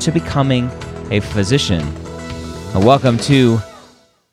to 0.00 0.10
becoming 0.10 0.68
a 1.10 1.20
physician. 1.20 1.80
Welcome 2.74 3.18
to 3.18 3.60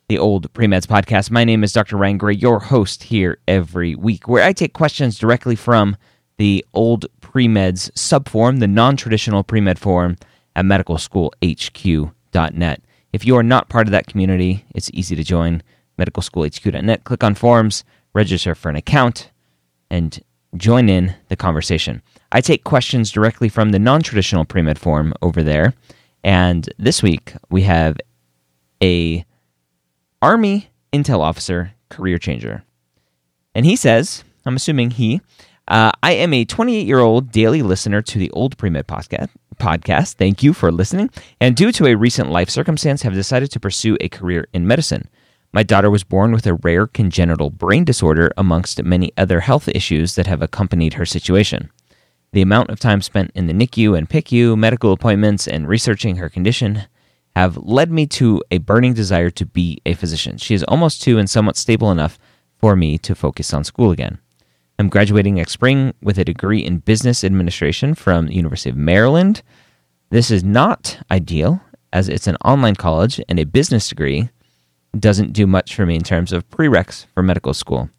the 0.08 0.18
Old 0.18 0.52
Premeds 0.54 0.88
Podcast. 0.88 1.30
My 1.30 1.44
name 1.44 1.62
is 1.64 1.74
Dr. 1.74 1.98
Ryan 1.98 2.18
Gray, 2.18 2.36
your 2.36 2.60
host 2.60 3.04
here 3.04 3.38
every 3.48 3.94
week, 3.94 4.30
where 4.30 4.46
I 4.46 4.54
take 4.54 4.72
questions 4.72 5.20
directly 5.20 5.58
from 5.58 5.98
the 6.38 6.66
Old 6.74 7.08
Premeds 7.20 7.92
subform, 7.92 8.62
the 8.62 8.68
non 8.68 8.96
traditional 8.96 9.44
premed 9.44 9.78
form 9.78 10.16
at 10.56 10.64
medicalschoolhq.net. 10.64 12.82
If 13.12 13.26
you 13.26 13.36
are 13.36 13.44
not 13.44 13.68
part 13.68 13.88
of 13.88 13.92
that 13.92 14.08
community, 14.08 14.64
it's 14.74 14.90
easy 14.94 15.18
to 15.18 15.24
join 15.24 15.62
medicalschoolhq.net. 16.00 17.04
Click 17.04 17.24
on 17.24 17.36
forums, 17.36 17.84
register 18.14 18.56
for 18.56 18.70
an 18.70 18.78
account, 18.78 19.32
and 19.90 20.24
join 20.56 20.88
in 20.88 21.16
the 21.28 21.36
conversation. 21.36 22.02
I 22.32 22.42
take 22.42 22.64
questions 22.64 23.12
directly 23.12 23.50
from 23.50 23.72
the 23.72 23.80
non 23.80 24.02
traditional 24.02 24.46
premed 24.46 24.78
form 24.78 25.14
over 25.22 25.44
there. 25.44 25.74
And 26.24 26.70
this 26.78 27.02
week 27.02 27.34
we 27.50 27.64
have 27.64 27.98
a 28.84 29.26
Army 30.22 30.70
intel 30.92 31.20
officer 31.20 31.74
career 31.90 32.18
changer. 32.18 32.64
And 33.56 33.66
he 33.66 33.76
says, 33.76 34.24
I'm 34.46 34.56
assuming 34.56 34.92
he, 34.92 35.22
uh, 35.68 35.92
I 36.04 36.14
am 36.14 36.34
a 36.34 36.46
28 36.46 36.86
year 36.86 37.00
old 37.00 37.32
daily 37.32 37.62
listener 37.62 38.02
to 38.02 38.20
the 38.20 38.32
Old 38.32 38.58
Premed 38.58 38.84
podcast. 38.84 39.30
Podcast. 39.60 40.14
Thank 40.14 40.44
you 40.44 40.54
for 40.54 40.72
listening. 40.72 41.10
And 41.42 41.56
due 41.56 41.72
to 41.74 41.88
a 41.88 41.96
recent 41.96 42.30
life 42.30 42.50
circumstance, 42.50 43.02
have 43.02 43.14
decided 43.14 43.52
to 43.52 43.60
pursue 43.60 43.98
a 44.00 44.10
career 44.10 44.48
in 44.54 44.68
medicine. 44.68 45.10
My 45.54 45.64
daughter 45.64 45.90
was 45.90 46.04
born 46.04 46.32
with 46.32 46.46
a 46.46 46.54
rare 46.56 46.88
congenital 46.88 47.50
brain 47.50 47.84
disorder, 47.84 48.32
amongst 48.38 48.84
many 48.84 49.12
other 49.18 49.40
health 49.40 49.68
issues 49.70 50.16
that 50.16 50.28
have 50.28 50.42
accompanied 50.42 50.96
her 50.96 51.06
situation. 51.06 51.72
The 52.34 52.42
amount 52.42 52.70
of 52.70 52.80
time 52.80 53.02
spent 53.02 53.32
in 53.34 53.48
the 53.48 53.54
NICU 53.54 53.98
and 53.98 54.10
PICU, 54.10 54.58
medical 54.58 54.92
appointments, 54.92 55.48
and 55.48 55.68
researching 55.68 56.18
her 56.18 56.30
condition 56.30 56.84
have 57.36 57.58
led 57.58 57.92
me 57.92 58.06
to 58.08 58.42
a 58.52 58.58
burning 58.58 58.94
desire 58.94 59.30
to 59.30 59.46
be 59.46 59.80
a 59.86 59.94
physician. 59.94 60.38
She 60.38 60.54
is 60.54 60.64
almost 60.64 61.02
two 61.02 61.18
and 61.18 61.30
somewhat 61.30 61.56
stable 61.56 61.92
enough 61.92 62.18
for 62.58 62.76
me 62.76 62.98
to 63.00 63.16
focus 63.16 63.54
on 63.54 63.64
school 63.64 63.92
again. 63.92 64.20
I'm 64.80 64.90
graduating 64.90 65.36
next 65.36 65.54
spring 65.54 65.94
with 66.02 66.18
a 66.18 66.26
degree 66.26 66.64
in 66.64 66.80
business 66.80 67.24
administration 67.24 67.96
from 67.96 68.28
the 68.28 68.36
University 68.36 68.70
of 68.70 68.76
Maryland. 68.76 69.42
This 70.10 70.30
is 70.30 70.44
not 70.44 71.00
ideal 71.10 71.62
as 71.94 72.10
it's 72.10 72.28
an 72.28 72.38
online 72.46 72.76
college 72.76 73.22
and 73.28 73.40
a 73.40 73.46
business 73.46 73.90
degree 73.90 74.30
doesn't 75.00 75.34
do 75.34 75.48
much 75.48 75.76
for 75.76 75.86
me 75.86 75.96
in 75.96 76.04
terms 76.04 76.32
of 76.32 76.50
prereqs 76.50 77.06
for 77.14 77.24
medical 77.24 77.54
school. 77.54 77.90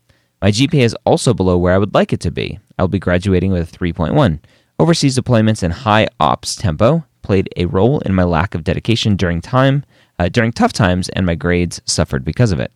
My 0.41 0.51
GPA 0.51 0.83
is 0.83 0.97
also 1.05 1.35
below 1.35 1.59
where 1.59 1.75
I 1.75 1.79
would 1.79 1.95
like 1.95 2.13
it 2.13 2.21
to 2.21 2.31
be. 2.31 2.61
I'll 2.79 2.89
be 2.89 2.99
graduating 2.99 3.53
with 3.53 3.75
a 3.75 3.79
3.1. 3.79 4.41
Overseas 4.79 5.19
deployments 5.19 5.63
and 5.63 5.73
high 5.73 6.07
ops 6.21 6.55
tempo 6.55 7.05
played 7.23 7.49
a 7.57 7.67
role 7.67 8.01
in 8.01 8.15
my 8.15 8.25
lack 8.25 8.55
of 8.55 8.65
dedication 8.65 9.17
during 9.17 9.41
time 9.41 9.85
uh, 10.19 10.29
during 10.29 10.53
tough 10.53 10.73
times 10.73 11.09
and 11.11 11.27
my 11.27 11.35
grades 11.35 11.81
suffered 11.85 12.25
because 12.25 12.53
of 12.53 12.61
it. 12.61 12.73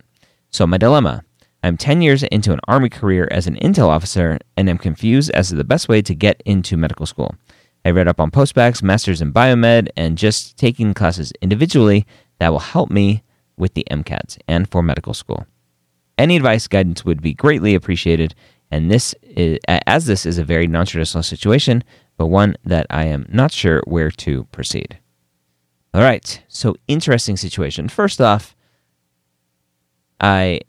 So 0.50 0.66
my 0.66 0.78
dilemma 0.78 1.24
I'm 1.64 1.76
10 1.76 2.02
years 2.02 2.24
into 2.24 2.52
an 2.52 2.58
Army 2.66 2.88
career 2.88 3.28
as 3.30 3.46
an 3.46 3.54
intel 3.56 3.86
officer 3.86 4.38
and 4.56 4.68
am 4.68 4.78
confused 4.78 5.30
as 5.30 5.50
to 5.50 5.54
the 5.54 5.62
best 5.62 5.88
way 5.88 6.02
to 6.02 6.14
get 6.14 6.42
into 6.44 6.76
medical 6.76 7.06
school. 7.06 7.36
I 7.84 7.90
read 7.90 8.08
up 8.08 8.18
on 8.18 8.32
postbacs, 8.32 8.82
masters 8.82 9.22
in 9.22 9.32
biomed, 9.32 9.88
and 9.96 10.18
just 10.18 10.56
taking 10.56 10.92
classes 10.92 11.32
individually 11.40 12.04
that 12.40 12.50
will 12.50 12.58
help 12.58 12.90
me 12.90 13.22
with 13.56 13.74
the 13.74 13.86
MCATs 13.90 14.38
and 14.48 14.68
for 14.68 14.82
medical 14.82 15.14
school. 15.14 15.46
Any 16.18 16.36
advice, 16.36 16.66
guidance 16.66 17.04
would 17.04 17.22
be 17.22 17.32
greatly 17.32 17.76
appreciated, 17.76 18.34
and 18.72 18.90
this 18.90 19.14
is, 19.22 19.58
as 19.68 20.06
this 20.06 20.26
is 20.26 20.38
a 20.38 20.44
very 20.44 20.66
non-traditional 20.66 21.22
situation, 21.22 21.84
but 22.16 22.26
one 22.26 22.56
that 22.64 22.86
I 22.90 23.04
am 23.04 23.26
not 23.28 23.52
sure 23.52 23.82
where 23.86 24.10
to 24.10 24.44
proceed. 24.44 24.98
All 25.94 26.00
right, 26.00 26.42
so 26.48 26.74
interesting 26.88 27.36
situation. 27.36 27.88
First 27.88 28.20
off, 28.20 28.56
I 30.20 30.60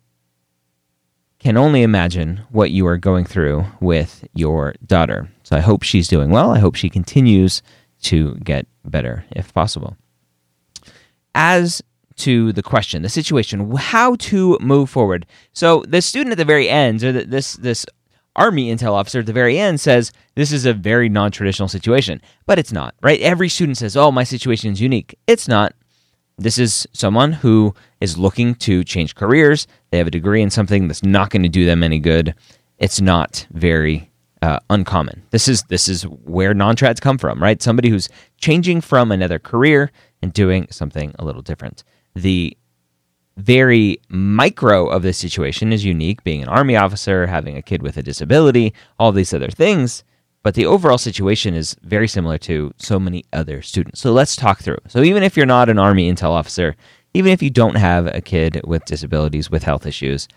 can 1.39 1.55
only 1.57 1.81
imagine 1.81 2.41
what 2.49 2.71
you 2.71 2.85
are 2.87 2.97
going 2.97 3.25
through 3.25 3.65
with 3.79 4.27
your 4.33 4.75
daughter. 4.85 5.29
So 5.43 5.55
I 5.55 5.61
hope 5.61 5.83
she's 5.83 6.07
doing 6.07 6.29
well. 6.29 6.51
I 6.51 6.59
hope 6.59 6.75
she 6.75 6.89
continues 6.89 7.61
to 8.03 8.35
get 8.35 8.67
better 8.83 9.25
if 9.31 9.53
possible. 9.53 9.95
As 11.35 11.81
to 12.17 12.53
the 12.53 12.63
question, 12.63 13.01
the 13.01 13.09
situation, 13.09 13.75
how 13.75 14.15
to 14.15 14.57
move 14.61 14.89
forward. 14.89 15.25
So 15.53 15.83
the 15.87 16.01
student 16.01 16.31
at 16.31 16.37
the 16.37 16.45
very 16.45 16.69
end, 16.69 17.03
or 17.03 17.11
this 17.11 17.53
this 17.53 17.85
army 18.35 18.73
intel 18.73 18.93
officer 18.93 19.19
at 19.19 19.25
the 19.25 19.33
very 19.33 19.59
end 19.59 19.79
says 19.79 20.11
this 20.35 20.51
is 20.51 20.65
a 20.65 20.73
very 20.73 21.07
non-traditional 21.07 21.67
situation, 21.67 22.21
but 22.45 22.57
it's 22.57 22.71
not, 22.71 22.95
right? 23.01 23.19
Every 23.21 23.49
student 23.49 23.77
says, 23.77 23.95
"Oh, 23.95 24.11
my 24.11 24.23
situation 24.23 24.71
is 24.71 24.81
unique." 24.81 25.17
It's 25.27 25.47
not. 25.47 25.73
This 26.37 26.57
is 26.57 26.87
someone 26.93 27.31
who 27.31 27.75
is 28.01 28.17
looking 28.17 28.55
to 28.55 28.83
change 28.83 29.15
careers. 29.15 29.67
They 29.91 29.99
have 29.99 30.07
a 30.07 30.11
degree 30.11 30.41
in 30.41 30.49
something 30.49 30.87
that's 30.87 31.03
not 31.03 31.29
going 31.29 31.43
to 31.43 31.49
do 31.49 31.65
them 31.65 31.83
any 31.83 31.99
good. 31.99 32.33
It's 32.79 32.99
not 32.99 33.45
very 33.51 34.09
uh, 34.41 34.59
uncommon. 34.69 35.23
This 35.29 35.47
is 35.47 35.63
this 35.63 35.87
is 35.87 36.03
where 36.03 36.53
non-trads 36.53 36.99
come 36.99 37.17
from, 37.17 37.41
right? 37.41 37.61
Somebody 37.61 37.89
who's 37.89 38.09
changing 38.37 38.81
from 38.81 39.11
another 39.11 39.39
career 39.39 39.91
and 40.21 40.33
doing 40.33 40.67
something 40.69 41.13
a 41.19 41.23
little 41.23 41.41
different. 41.41 41.83
The 42.15 42.57
very 43.37 43.99
micro 44.09 44.87
of 44.87 45.01
this 45.01 45.17
situation 45.17 45.73
is 45.73 45.83
unique, 45.83 46.23
being 46.23 46.43
an 46.43 46.49
army 46.49 46.75
officer, 46.75 47.27
having 47.27 47.57
a 47.57 47.61
kid 47.61 47.81
with 47.81 47.97
a 47.97 48.03
disability, 48.03 48.73
all 48.99 49.11
these 49.11 49.33
other 49.33 49.49
things. 49.49 50.03
But 50.43 50.55
the 50.55 50.65
overall 50.65 50.97
situation 50.97 51.53
is 51.53 51.75
very 51.83 52.07
similar 52.07 52.37
to 52.39 52.73
so 52.77 52.99
many 52.99 53.23
other 53.31 53.61
students. 53.61 54.01
So 54.01 54.11
let's 54.11 54.35
talk 54.35 54.59
through. 54.59 54.79
So 54.87 55.01
even 55.01 55.23
if 55.23 55.37
you're 55.37 55.45
not 55.45 55.69
an 55.69 55.79
Army 55.79 56.11
intel 56.11 56.31
officer, 56.31 56.75
even 57.13 57.31
if 57.31 57.41
you 57.41 57.49
don't 57.49 57.75
have 57.75 58.07
a 58.07 58.21
kid 58.21 58.61
with 58.65 58.85
disabilities, 58.85 59.49
with 59.49 59.63
health 59.63 59.85
issues, 59.85 60.27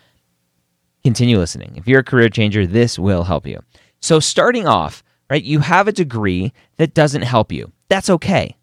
continue 1.02 1.38
listening. 1.38 1.74
If 1.76 1.88
you're 1.88 2.00
a 2.00 2.04
career 2.04 2.28
changer, 2.28 2.66
this 2.66 2.98
will 2.98 3.24
help 3.24 3.46
you. 3.46 3.60
So 4.00 4.20
starting 4.20 4.66
off, 4.66 5.02
right, 5.28 5.42
you 5.42 5.58
have 5.60 5.88
a 5.88 5.92
degree 5.92 6.52
that 6.76 6.94
doesn't 6.94 7.22
help 7.22 7.50
you. 7.50 7.72
That's 7.88 8.10
okay. 8.10 8.56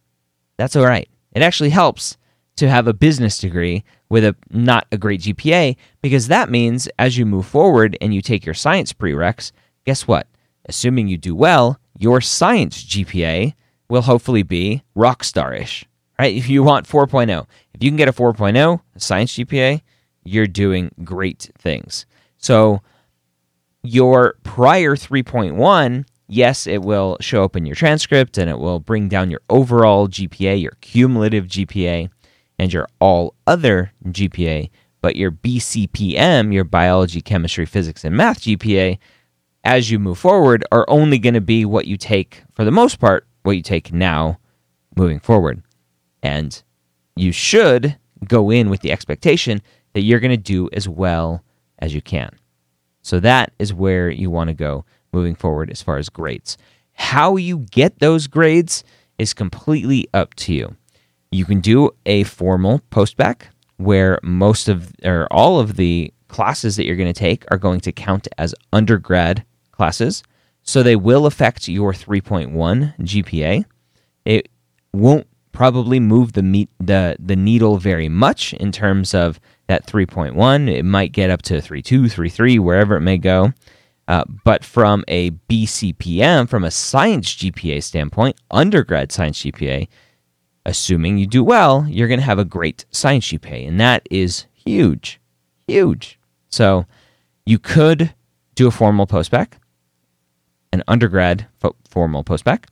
That's 0.57 0.75
all 0.75 0.85
right. 0.85 1.09
It 1.33 1.41
actually 1.41 1.71
helps 1.71 2.17
to 2.55 2.69
have 2.69 2.87
a 2.87 2.93
business 2.93 3.37
degree 3.37 3.83
with 4.09 4.23
a 4.23 4.35
not 4.51 4.85
a 4.91 4.97
great 4.97 5.21
GPA 5.21 5.75
because 6.01 6.27
that 6.27 6.49
means 6.49 6.87
as 6.99 7.17
you 7.17 7.25
move 7.25 7.45
forward 7.45 7.97
and 7.99 8.13
you 8.13 8.21
take 8.21 8.45
your 8.45 8.53
science 8.53 8.93
prereqs, 8.93 9.51
guess 9.85 10.07
what? 10.07 10.27
assuming 10.65 11.07
you 11.07 11.17
do 11.17 11.35
well, 11.35 11.79
your 11.97 12.21
science 12.21 12.83
GPA 12.83 13.53
will 13.89 14.03
hopefully 14.03 14.43
be 14.43 14.83
rock 14.95 15.23
starish, 15.23 15.85
right? 16.17 16.35
If 16.35 16.49
you 16.49 16.63
want 16.63 16.87
4.0, 16.87 17.45
if 17.73 17.83
you 17.83 17.89
can 17.89 17.97
get 17.97 18.07
a 18.07 18.13
4.0 18.13 18.81
a 18.95 18.99
science 18.99 19.33
GPA, 19.33 19.81
you're 20.23 20.47
doing 20.47 20.91
great 21.03 21.51
things. 21.57 22.05
So 22.37 22.81
your 23.83 24.35
prior 24.43 24.95
3.1, 24.95 26.05
yes, 26.27 26.65
it 26.65 26.81
will 26.81 27.17
show 27.19 27.43
up 27.43 27.55
in 27.55 27.65
your 27.65 27.75
transcript 27.75 28.37
and 28.37 28.49
it 28.49 28.57
will 28.57 28.79
bring 28.79 29.09
down 29.09 29.29
your 29.29 29.41
overall 29.49 30.07
GPA, 30.07 30.61
your 30.61 30.77
cumulative 30.81 31.47
GPA, 31.47 32.09
and 32.59 32.71
your 32.71 32.87
all 32.99 33.35
other 33.47 33.91
GPA, 34.05 34.69
but 35.01 35.15
your 35.15 35.31
BCPM, 35.31 36.53
your 36.53 36.63
biology, 36.63 37.21
chemistry, 37.21 37.65
physics, 37.65 38.03
and 38.03 38.15
math 38.15 38.41
GPA 38.41 38.97
as 39.63 39.89
you 39.89 39.99
move 39.99 40.17
forward 40.17 40.63
are 40.71 40.85
only 40.87 41.17
going 41.17 41.33
to 41.33 41.41
be 41.41 41.65
what 41.65 41.87
you 41.87 41.97
take, 41.97 42.43
for 42.53 42.65
the 42.65 42.71
most 42.71 42.99
part, 42.99 43.25
what 43.43 43.53
you 43.53 43.61
take 43.61 43.93
now 43.93 44.39
moving 44.95 45.19
forward. 45.19 45.61
And 46.21 46.61
you 47.15 47.31
should 47.31 47.97
go 48.27 48.49
in 48.49 48.69
with 48.69 48.81
the 48.81 48.91
expectation 48.91 49.61
that 49.93 50.01
you're 50.01 50.19
going 50.19 50.31
to 50.31 50.37
do 50.37 50.69
as 50.73 50.87
well 50.87 51.43
as 51.79 51.93
you 51.93 52.01
can. 52.01 52.29
So 53.01 53.19
that 53.19 53.53
is 53.59 53.73
where 53.73 54.09
you 54.09 54.29
want 54.29 54.47
to 54.49 54.53
go 54.53 54.85
moving 55.11 55.35
forward 55.35 55.69
as 55.69 55.81
far 55.81 55.97
as 55.97 56.09
grades. 56.09 56.57
How 56.93 57.35
you 57.35 57.59
get 57.71 57.99
those 57.99 58.27
grades 58.27 58.83
is 59.17 59.33
completely 59.33 60.07
up 60.13 60.33
to 60.35 60.53
you. 60.53 60.75
You 61.33 61.45
can 61.45 61.61
do 61.61 61.89
a 62.05 62.23
formal 62.23 62.81
postbac 62.91 63.47
where 63.77 64.19
most 64.21 64.69
of 64.69 64.93
or 65.03 65.27
all 65.31 65.59
of 65.59 65.77
the 65.77 66.13
classes 66.27 66.75
that 66.75 66.85
you're 66.85 66.95
going 66.95 67.11
to 67.11 67.19
take 67.19 67.43
are 67.49 67.57
going 67.57 67.79
to 67.81 67.91
count 67.91 68.27
as 68.37 68.53
undergrad 68.71 69.43
classes, 69.71 70.23
so 70.61 70.83
they 70.83 70.95
will 70.95 71.25
affect 71.25 71.67
your 71.67 71.91
3.1 71.91 72.97
GPA. 72.99 73.65
It 74.25 74.49
won't 74.93 75.27
probably 75.51 75.99
move 75.99 76.33
the 76.33 76.43
meet, 76.43 76.69
the 76.79 77.15
the 77.19 77.35
needle 77.35 77.77
very 77.77 78.09
much 78.09 78.53
in 78.53 78.71
terms 78.71 79.15
of 79.15 79.39
that 79.67 79.87
3.1. 79.87 80.69
It 80.69 80.83
might 80.83 81.13
get 81.13 81.31
up 81.31 81.41
to 81.43 81.55
3.2, 81.55 82.03
3.3, 82.13 82.59
wherever 82.59 82.95
it 82.95 83.01
may 83.01 83.17
go. 83.17 83.53
Uh, 84.07 84.25
but 84.43 84.63
from 84.63 85.03
a 85.07 85.31
BCPM, 85.49 86.47
from 86.47 86.63
a 86.63 86.71
science 86.71 87.33
GPA 87.33 87.81
standpoint, 87.81 88.35
undergrad 88.51 89.11
science 89.11 89.39
GPA, 89.41 89.87
assuming 90.65 91.17
you 91.17 91.27
do 91.27 91.43
well, 91.43 91.85
you're 91.87 92.07
going 92.07 92.19
to 92.19 92.25
have 92.25 92.39
a 92.39 92.45
great 92.45 92.85
science 92.91 93.27
GPA. 93.27 93.67
And 93.67 93.79
that 93.79 94.07
is 94.09 94.45
huge, 94.53 95.19
huge. 95.67 96.19
So 96.49 96.85
you 97.45 97.59
could 97.59 98.13
do 98.55 98.67
a 98.67 98.71
formal 98.71 99.07
postbac, 99.07 99.53
an 100.71 100.83
undergrad 100.87 101.47
fo- 101.59 101.75
formal 101.89 102.23
postbac. 102.23 102.65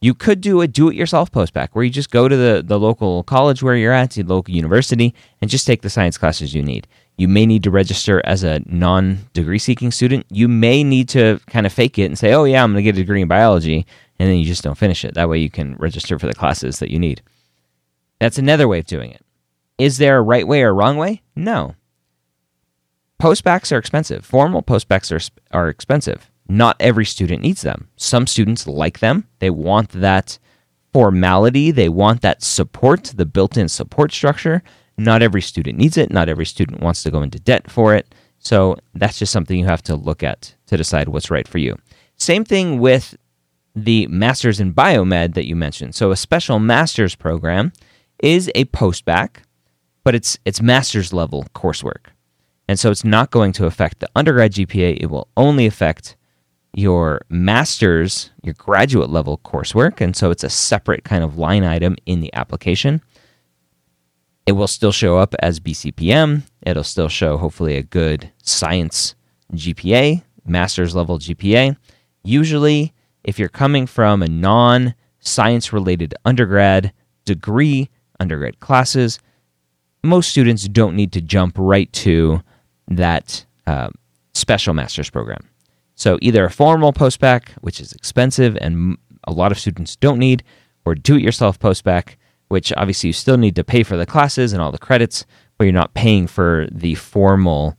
You 0.00 0.14
could 0.14 0.40
do 0.40 0.60
a 0.60 0.68
do 0.68 0.90
it 0.90 0.96
yourself 0.96 1.32
postbac 1.32 1.68
where 1.72 1.84
you 1.84 1.90
just 1.90 2.10
go 2.10 2.28
to 2.28 2.36
the, 2.36 2.62
the 2.64 2.78
local 2.78 3.22
college 3.22 3.62
where 3.62 3.74
you're 3.74 3.92
at, 3.92 4.10
the 4.10 4.22
local 4.22 4.54
university, 4.54 5.14
and 5.40 5.50
just 5.50 5.66
take 5.66 5.82
the 5.82 5.88
science 5.88 6.18
classes 6.18 6.54
you 6.54 6.62
need. 6.62 6.86
You 7.16 7.26
may 7.28 7.46
need 7.46 7.62
to 7.62 7.70
register 7.70 8.20
as 8.24 8.42
a 8.42 8.60
non 8.66 9.20
degree 9.32 9.58
seeking 9.58 9.90
student. 9.90 10.26
You 10.30 10.48
may 10.48 10.84
need 10.84 11.08
to 11.10 11.40
kind 11.46 11.64
of 11.64 11.72
fake 11.72 11.98
it 11.98 12.06
and 12.06 12.18
say, 12.18 12.34
oh, 12.34 12.44
yeah, 12.44 12.62
I'm 12.62 12.72
going 12.72 12.76
to 12.76 12.82
get 12.82 12.96
a 12.96 13.02
degree 13.02 13.22
in 13.22 13.28
biology, 13.28 13.86
and 14.18 14.28
then 14.28 14.36
you 14.36 14.44
just 14.44 14.64
don't 14.64 14.76
finish 14.76 15.04
it. 15.04 15.14
That 15.14 15.28
way 15.28 15.38
you 15.38 15.48
can 15.48 15.76
register 15.76 16.18
for 16.18 16.26
the 16.26 16.34
classes 16.34 16.80
that 16.80 16.90
you 16.90 16.98
need. 16.98 17.22
That's 18.24 18.38
another 18.38 18.66
way 18.66 18.78
of 18.78 18.86
doing 18.86 19.10
it. 19.10 19.22
Is 19.76 19.98
there 19.98 20.16
a 20.16 20.22
right 20.22 20.48
way 20.48 20.62
or 20.62 20.74
wrong 20.74 20.96
way? 20.96 21.20
No. 21.36 21.74
Postbacs 23.20 23.70
are 23.70 23.76
expensive. 23.76 24.24
Formal 24.24 24.62
postbacs 24.62 25.12
are, 25.12 25.20
are 25.54 25.68
expensive. 25.68 26.30
Not 26.48 26.76
every 26.80 27.04
student 27.04 27.42
needs 27.42 27.60
them. 27.60 27.88
Some 27.96 28.26
students 28.26 28.66
like 28.66 29.00
them. 29.00 29.28
They 29.40 29.50
want 29.50 29.90
that 29.90 30.38
formality, 30.94 31.70
they 31.70 31.90
want 31.90 32.22
that 32.22 32.42
support, 32.42 33.12
the 33.14 33.26
built 33.26 33.58
in 33.58 33.68
support 33.68 34.10
structure. 34.10 34.62
Not 34.96 35.22
every 35.22 35.42
student 35.42 35.76
needs 35.76 35.98
it. 35.98 36.10
Not 36.10 36.30
every 36.30 36.46
student 36.46 36.80
wants 36.80 37.02
to 37.02 37.10
go 37.10 37.20
into 37.20 37.38
debt 37.38 37.70
for 37.70 37.94
it. 37.94 38.14
So 38.38 38.78
that's 38.94 39.18
just 39.18 39.34
something 39.34 39.58
you 39.58 39.66
have 39.66 39.82
to 39.82 39.96
look 39.96 40.22
at 40.22 40.54
to 40.68 40.78
decide 40.78 41.10
what's 41.10 41.30
right 41.30 41.46
for 41.46 41.58
you. 41.58 41.76
Same 42.16 42.46
thing 42.46 42.78
with 42.80 43.18
the 43.76 44.06
Masters 44.06 44.60
in 44.60 44.72
Biomed 44.72 45.34
that 45.34 45.46
you 45.46 45.56
mentioned. 45.56 45.94
So 45.94 46.10
a 46.10 46.16
special 46.16 46.58
master's 46.58 47.14
program 47.14 47.74
is 48.22 48.50
a 48.54 48.64
postbac, 48.66 49.36
but 50.04 50.14
it's 50.14 50.38
it's 50.44 50.60
master's 50.60 51.12
level 51.12 51.46
coursework. 51.54 52.06
And 52.68 52.78
so 52.78 52.90
it's 52.90 53.04
not 53.04 53.30
going 53.30 53.52
to 53.52 53.66
affect 53.66 54.00
the 54.00 54.08
undergrad 54.16 54.52
GPA. 54.52 54.96
It 55.00 55.06
will 55.06 55.28
only 55.36 55.66
affect 55.66 56.16
your 56.74 57.20
master's, 57.28 58.30
your 58.42 58.54
graduate 58.54 59.10
level 59.10 59.38
coursework. 59.38 60.00
And 60.00 60.16
so 60.16 60.30
it's 60.30 60.44
a 60.44 60.50
separate 60.50 61.04
kind 61.04 61.22
of 61.22 61.38
line 61.38 61.64
item 61.64 61.96
in 62.06 62.20
the 62.20 62.32
application. 62.34 63.02
It 64.46 64.52
will 64.52 64.66
still 64.66 64.92
show 64.92 65.18
up 65.18 65.34
as 65.40 65.60
BCPM. 65.60 66.42
It'll 66.62 66.84
still 66.84 67.08
show, 67.08 67.36
hopefully, 67.36 67.76
a 67.76 67.82
good 67.82 68.30
science 68.42 69.14
GPA, 69.52 70.22
master's 70.44 70.94
level 70.94 71.18
GPA. 71.18 71.76
Usually, 72.22 72.92
if 73.22 73.38
you're 73.38 73.48
coming 73.48 73.86
from 73.86 74.22
a 74.22 74.28
non 74.28 74.94
science 75.20 75.72
related 75.72 76.14
undergrad 76.24 76.92
degree, 77.24 77.88
undergrad 78.24 78.58
classes, 78.60 79.18
most 80.02 80.30
students 80.30 80.66
don't 80.66 80.96
need 80.96 81.12
to 81.12 81.20
jump 81.20 81.56
right 81.58 81.92
to 81.92 82.42
that 82.88 83.44
uh, 83.66 83.90
special 84.32 84.72
master's 84.74 85.10
program. 85.10 85.48
So 85.94 86.18
either 86.22 86.44
a 86.44 86.50
formal 86.50 86.92
postbac, 86.92 87.50
which 87.60 87.80
is 87.80 87.92
expensive 87.92 88.56
and 88.60 88.96
a 89.24 89.32
lot 89.32 89.52
of 89.52 89.58
students 89.58 89.96
don't 89.96 90.18
need, 90.18 90.42
or 90.84 90.94
do 90.94 91.16
it 91.16 91.22
yourself 91.22 91.58
postbac, 91.58 92.16
which 92.48 92.72
obviously 92.76 93.08
you 93.08 93.12
still 93.12 93.36
need 93.36 93.56
to 93.56 93.64
pay 93.64 93.82
for 93.82 93.96
the 93.96 94.06
classes 94.06 94.52
and 94.52 94.60
all 94.60 94.72
the 94.72 94.78
credits, 94.78 95.26
but 95.56 95.64
you're 95.64 95.72
not 95.72 95.94
paying 95.94 96.26
for 96.26 96.66
the 96.72 96.94
formal 96.94 97.76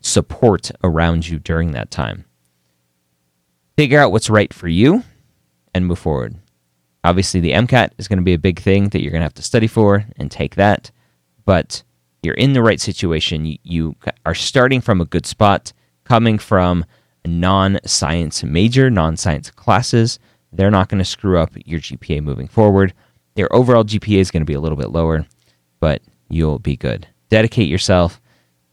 support 0.00 0.70
around 0.82 1.28
you 1.28 1.38
during 1.38 1.72
that 1.72 1.90
time. 1.90 2.24
Figure 3.76 4.00
out 4.00 4.12
what's 4.12 4.30
right 4.30 4.52
for 4.52 4.68
you 4.68 5.04
and 5.74 5.86
move 5.86 5.98
forward. 5.98 6.36
Obviously, 7.04 7.40
the 7.40 7.52
MCAT 7.52 7.90
is 7.98 8.08
going 8.08 8.18
to 8.18 8.24
be 8.24 8.34
a 8.34 8.38
big 8.38 8.60
thing 8.60 8.88
that 8.90 9.00
you're 9.02 9.12
going 9.12 9.20
to 9.20 9.26
have 9.26 9.34
to 9.34 9.42
study 9.42 9.66
for 9.66 10.04
and 10.16 10.30
take 10.30 10.56
that, 10.56 10.90
but 11.44 11.82
you're 12.22 12.34
in 12.34 12.52
the 12.52 12.62
right 12.62 12.80
situation. 12.80 13.46
You, 13.46 13.58
you 13.62 13.96
are 14.26 14.34
starting 14.34 14.80
from 14.80 15.00
a 15.00 15.04
good 15.04 15.26
spot, 15.26 15.72
coming 16.04 16.38
from 16.38 16.84
non 17.24 17.78
science 17.84 18.42
major, 18.42 18.90
non 18.90 19.16
science 19.16 19.50
classes. 19.50 20.18
They're 20.52 20.70
not 20.70 20.88
going 20.88 20.98
to 20.98 21.04
screw 21.04 21.38
up 21.38 21.52
your 21.64 21.80
GPA 21.80 22.22
moving 22.22 22.48
forward. 22.48 22.94
Your 23.36 23.54
overall 23.54 23.84
GPA 23.84 24.18
is 24.18 24.30
going 24.30 24.42
to 24.42 24.46
be 24.46 24.54
a 24.54 24.60
little 24.60 24.78
bit 24.78 24.90
lower, 24.90 25.26
but 25.78 26.02
you'll 26.28 26.58
be 26.58 26.76
good. 26.76 27.06
Dedicate 27.28 27.68
yourself, 27.68 28.20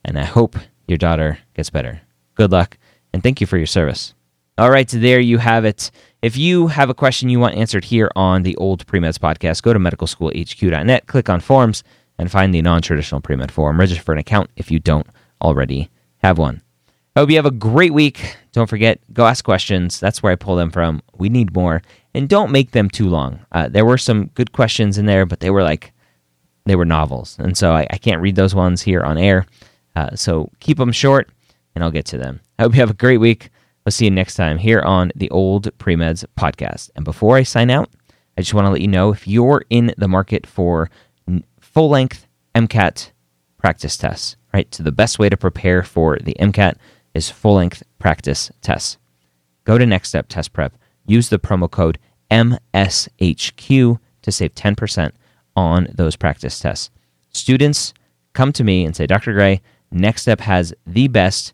and 0.04 0.18
I 0.18 0.24
hope 0.24 0.56
your 0.88 0.98
daughter 0.98 1.38
gets 1.54 1.70
better. 1.70 2.02
Good 2.34 2.52
luck, 2.52 2.78
and 3.14 3.22
thank 3.22 3.42
you 3.42 3.48
for 3.48 3.58
your 3.58 3.68
service. 3.68 4.16
All 4.58 4.72
right, 4.72 4.90
so 4.90 5.00
there 5.00 5.20
you 5.20 5.38
have 5.38 5.66
it. 5.66 5.92
If 6.22 6.38
you 6.38 6.68
have 6.68 6.90
a 6.90 6.94
question 6.94 7.28
you 7.28 7.42
want 7.42 7.58
answered 7.58 7.84
here 7.84 8.10
on 8.16 8.44
the 8.44 8.56
Old 8.56 8.88
Premeds 8.88 9.20
podcast, 9.20 9.62
go 9.62 9.74
to 9.74 9.80
medicalschoolhq.net, 9.80 11.08
click 11.08 11.30
on 11.30 11.42
forms, 11.42 11.84
and 12.18 12.32
find 12.32 12.56
the 12.56 12.62
non 12.62 12.82
traditional 12.82 13.20
pre-med 13.20 13.52
forum. 13.52 13.78
Register 13.78 14.02
for 14.02 14.14
an 14.14 14.20
account 14.20 14.50
if 14.56 14.72
you 14.72 14.80
don't 14.80 15.08
already 15.42 15.90
have 16.20 16.38
one. 16.38 16.62
I 17.18 17.20
hope 17.20 17.30
you 17.30 17.36
have 17.36 17.46
a 17.46 17.52
great 17.52 17.94
week. 17.94 18.38
Don't 18.54 18.70
forget, 18.70 19.02
go 19.12 19.26
ask 19.26 19.44
questions. 19.44 20.00
That's 20.00 20.24
where 20.24 20.32
I 20.32 20.38
pull 20.38 20.56
them 20.56 20.72
from. 20.72 21.02
We 21.18 21.28
need 21.28 21.54
more. 21.54 21.82
And 22.14 22.30
don't 22.30 22.52
make 22.52 22.72
them 22.72 22.90
too 22.90 23.10
long. 23.10 23.46
Uh, 23.52 23.68
there 23.68 23.86
were 23.86 23.98
some 23.98 24.28
good 24.36 24.54
questions 24.54 24.98
in 24.98 25.06
there, 25.06 25.26
but 25.26 25.42
they 25.42 25.50
were 25.50 25.64
like, 25.64 25.92
they 26.66 26.78
were 26.78 26.86
novels. 26.86 27.36
And 27.40 27.58
so 27.58 27.74
I, 27.74 27.88
I 27.90 27.98
can't 27.98 28.22
read 28.22 28.38
those 28.38 28.56
ones 28.56 28.82
here 28.82 29.02
on 29.02 29.18
air. 29.18 29.48
Uh, 29.98 30.16
so 30.16 30.50
keep 30.62 30.78
them 30.78 30.94
short, 30.94 31.30
and 31.76 31.84
I'll 31.84 31.92
get 31.92 32.06
to 32.06 32.18
them. 32.18 32.40
I 32.58 32.64
hope 32.64 32.74
you 32.74 32.80
have 32.80 32.90
a 32.90 32.94
great 32.94 33.18
week. 33.18 33.50
We'll 33.86 33.92
see 33.92 34.06
you 34.06 34.12
next 34.12 34.34
time 34.34 34.58
here 34.58 34.82
on 34.82 35.12
the 35.16 35.30
Old 35.30 35.66
Premeds 35.78 36.26
podcast. 36.36 36.90
And 36.96 37.06
before 37.06 37.38
I 37.38 37.44
sign 37.44 37.70
out, 37.70 37.92
I 38.36 38.42
just 38.42 38.56
want 38.56 38.66
to 38.66 38.72
let 38.72 38.82
you 38.82 38.88
know 38.88 39.14
if 39.14 39.28
you're 39.28 39.64
in 39.70 39.94
the 39.96 40.08
market 40.08 40.48
for 40.48 40.90
full 41.60 41.90
length 41.90 42.26
MCAT 42.56 43.12
practice 43.60 43.96
tests, 43.96 44.38
right? 44.56 44.74
So 44.74 44.82
the 44.82 44.92
best 44.92 45.20
way 45.20 45.30
to 45.30 45.38
prepare 45.38 45.84
for 45.84 46.18
the 46.18 46.36
MCAT 46.40 46.78
is 47.14 47.30
full 47.30 47.56
length 47.56 47.84
practice 48.00 48.52
tests. 48.62 48.98
Go 49.66 49.78
to 49.78 49.86
Next 49.86 50.10
Step 50.10 50.30
Test 50.30 50.52
Prep, 50.52 50.76
use 51.06 51.30
the 51.30 51.38
promo 51.38 51.70
code 51.70 52.00
MSHQ 52.32 54.00
to 54.24 54.32
save 54.32 54.56
10% 54.56 55.12
on 55.56 55.88
those 55.94 56.16
practice 56.16 56.60
tests. 56.60 56.90
Students 57.30 57.94
come 58.34 58.52
to 58.54 58.64
me 58.64 58.84
and 58.84 58.96
say, 58.96 59.06
Dr. 59.06 59.34
Gray, 59.34 59.62
Next 59.92 60.24
Step 60.24 60.42
has 60.42 60.74
the 60.88 61.08
best 61.08 61.54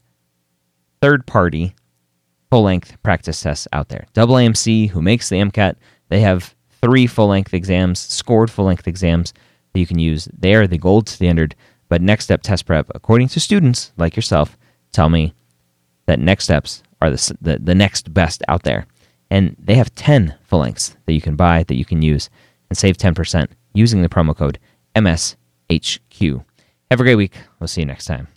third 1.02 1.26
party 1.26 1.76
full 2.52 2.64
length 2.64 3.02
practice 3.02 3.42
tests 3.42 3.68
out 3.72 3.88
there. 3.88 4.06
Double 4.14 4.36
AMC, 4.36 4.90
who 4.90 5.02
makes 5.02 5.30
the 5.30 5.38
MCAT, 5.38 5.76
they 6.10 6.20
have 6.20 6.54
three 6.82 7.08
full 7.08 7.28
length 7.28 7.54
exams, 7.54 8.00
scored 8.00 8.52
full 8.52 8.66
length 8.66 8.88
exams 8.88 9.34
that 9.74 9.80
you 9.80 9.88
can 9.88 9.98
use. 9.98 10.28
They 10.38 10.54
are 10.54 10.68
the 10.68 10.78
gold 10.78 11.08
standard. 11.08 11.56
But 11.88 12.02
Next 12.02 12.26
Step 12.26 12.42
Test 12.42 12.66
Prep, 12.66 12.90
according 12.94 13.30
to 13.30 13.40
students 13.40 13.92
like 13.98 14.16
yourself, 14.16 14.58
tell 14.92 15.10
me 15.10 15.34
that 16.06 16.20
Next 16.20 16.44
Steps 16.46 16.84
are 17.02 17.10
the, 17.10 17.38
the, 17.42 17.58
the 17.58 17.76
next 17.76 18.14
best 18.14 18.44
out 18.48 18.64
there. 18.64 18.86
And 19.30 19.56
they 19.58 19.76
have 19.76 19.96
10 19.96 20.36
full 20.44 20.60
lengths 20.60 20.96
that 21.06 21.14
you 21.14 21.22
can 21.22 21.36
buy, 21.36 21.64
that 21.64 21.76
you 21.76 21.86
can 21.86 22.02
use, 22.02 22.30
and 22.70 22.78
save 22.78 22.98
10% 22.98 23.48
using 23.74 24.02
the 24.02 24.10
promo 24.10 24.36
code 24.36 24.60
MSHQ. 24.96 26.44
Have 26.90 27.00
a 27.00 27.04
great 27.04 27.16
week. 27.16 27.34
We'll 27.60 27.68
see 27.68 27.82
you 27.82 27.88
next 27.88 28.06
time. 28.06 28.28